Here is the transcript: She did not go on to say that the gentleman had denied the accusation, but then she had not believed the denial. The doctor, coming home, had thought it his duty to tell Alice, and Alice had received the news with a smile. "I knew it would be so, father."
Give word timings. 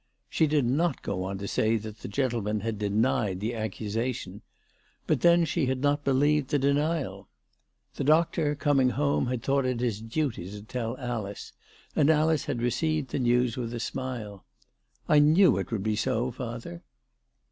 She 0.31 0.47
did 0.47 0.65
not 0.65 1.03
go 1.03 1.23
on 1.25 1.37
to 1.37 1.47
say 1.47 1.77
that 1.77 1.99
the 1.99 2.07
gentleman 2.07 2.61
had 2.61 2.79
denied 2.79 3.39
the 3.39 3.53
accusation, 3.53 4.41
but 5.05 5.21
then 5.21 5.45
she 5.45 5.67
had 5.67 5.81
not 5.81 6.03
believed 6.03 6.49
the 6.49 6.57
denial. 6.57 7.27
The 7.93 8.03
doctor, 8.03 8.55
coming 8.55 8.89
home, 8.89 9.27
had 9.27 9.43
thought 9.43 9.63
it 9.63 9.79
his 9.79 10.01
duty 10.01 10.49
to 10.49 10.63
tell 10.63 10.97
Alice, 10.97 11.53
and 11.95 12.09
Alice 12.09 12.45
had 12.45 12.63
received 12.63 13.11
the 13.11 13.19
news 13.19 13.57
with 13.57 13.75
a 13.75 13.79
smile. 13.79 14.43
"I 15.07 15.19
knew 15.19 15.59
it 15.59 15.69
would 15.71 15.83
be 15.83 15.95
so, 15.95 16.31
father." 16.31 16.81